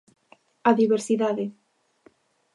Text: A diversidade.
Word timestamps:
A 0.69 0.71
diversidade. 0.81 1.45